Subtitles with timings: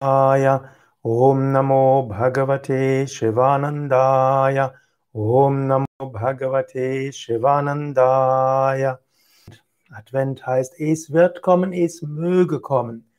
[0.00, 4.72] Om Namo Bhagavate Shivanandaya.
[5.12, 8.98] Om Namo Bhagavate Shivanandaya.
[9.90, 13.10] Advent heißt, es wird kommen, es möge kommen.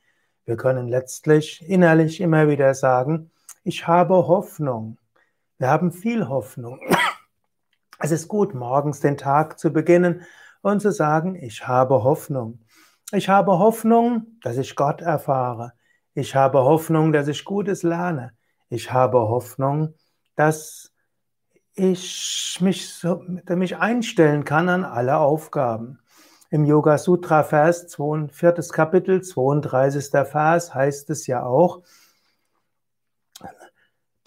[0.46, 3.30] Wir können letztlich innerlich immer wieder sagen,
[3.66, 4.98] ich habe Hoffnung.
[5.58, 6.80] Wir haben viel Hoffnung.
[8.00, 10.22] Es ist gut, morgens den Tag zu beginnen
[10.62, 12.62] und zu sagen, ich habe Hoffnung.
[13.12, 15.74] Ich habe Hoffnung, dass ich Gott erfahre.
[16.14, 18.34] Ich habe Hoffnung, dass ich Gutes lerne.
[18.70, 19.96] Ich habe Hoffnung,
[20.36, 20.92] dass
[21.74, 26.00] ich mich, so, mich einstellen kann an alle Aufgaben.
[26.50, 30.10] Im Yoga Sutra Vers 2, viertes Kapitel, 32.
[30.28, 31.84] Vers heißt es ja auch,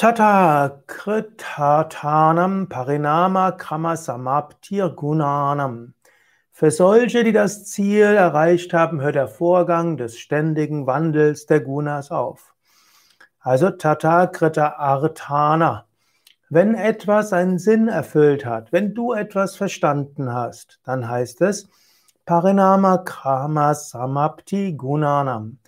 [0.03, 5.95] Tata kritatanam parinama krama samaptir gunanam.
[6.53, 12.11] Für solche, die das Ziel erreicht haben, hört der Vorgang des ständigen Wandels der Gunas
[12.11, 12.55] auf.
[13.41, 15.87] Also Tata krita artana.
[16.49, 21.69] Wenn etwas einen Sinn erfüllt hat, wenn du etwas verstanden hast, dann heißt es
[22.27, 25.59] Parinama krama samapti gunanam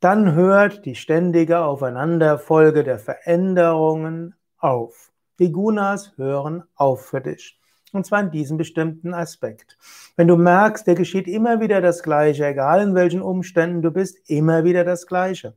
[0.00, 5.10] dann hört die ständige Aufeinanderfolge der Veränderungen auf.
[5.38, 7.58] Die Gunas hören auf für dich.
[7.96, 9.78] Und zwar in diesem bestimmten Aspekt.
[10.16, 14.18] Wenn du merkst, dir geschieht immer wieder das Gleiche, egal in welchen Umständen du bist,
[14.28, 15.54] immer wieder das Gleiche.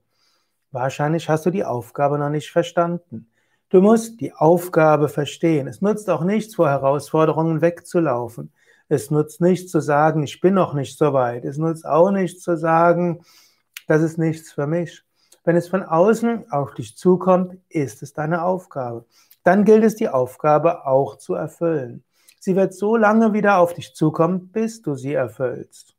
[0.72, 3.30] Wahrscheinlich hast du die Aufgabe noch nicht verstanden.
[3.70, 5.68] Du musst die Aufgabe verstehen.
[5.68, 8.52] Es nutzt auch nichts, vor Herausforderungen wegzulaufen.
[8.88, 11.46] Es nutzt nichts zu sagen, ich bin noch nicht so weit.
[11.46, 13.22] Es nutzt auch nichts zu sagen,
[13.88, 15.04] das ist nichts für mich.
[15.44, 19.06] Wenn es von außen auf dich zukommt, ist es deine Aufgabe.
[19.44, 22.04] Dann gilt es, die Aufgabe auch zu erfüllen.
[22.40, 25.96] Sie wird so lange wieder auf dich zukommen, bis du sie erfüllst.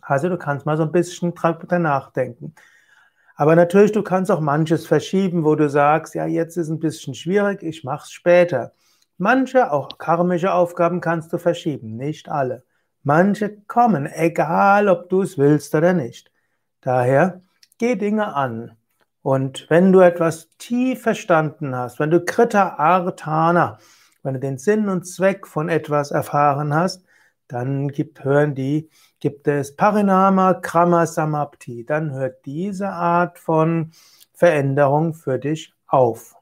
[0.00, 2.54] Also du kannst mal so ein bisschen drüber nachdenken.
[3.36, 7.14] Aber natürlich, du kannst auch manches verschieben, wo du sagst, ja, jetzt ist ein bisschen
[7.14, 8.72] schwierig, ich mache es später.
[9.18, 12.64] Manche, auch karmische Aufgaben kannst du verschieben, nicht alle.
[13.02, 16.30] Manche kommen, egal ob du es willst oder nicht.
[16.80, 17.42] Daher,
[17.78, 18.76] geh Dinge an.
[19.22, 23.78] Und wenn du etwas tief verstanden hast, wenn du Krita Artana,
[24.24, 27.04] wenn du den Sinn und Zweck von etwas erfahren hast,
[27.46, 28.90] dann gibt, hören die,
[29.20, 31.84] gibt es Parinama Krama Samapti.
[31.84, 33.92] Dann hört diese Art von
[34.32, 36.36] Veränderung für dich auf.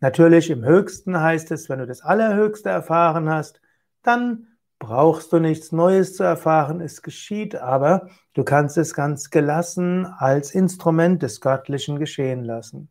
[0.00, 3.60] Natürlich im Höchsten heißt es, wenn du das Allerhöchste erfahren hast,
[4.02, 10.06] dann brauchst du nichts Neues zu erfahren, es geschieht, aber du kannst es ganz gelassen
[10.06, 12.90] als Instrument des Göttlichen geschehen lassen.